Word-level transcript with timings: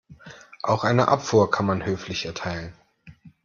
Auch 0.63 0.83
eine 0.83 1.09
Abfuhr 1.09 1.51
kann 1.51 1.67
man 1.67 1.85
höflich 1.85 2.25
erteilen. 2.25 2.73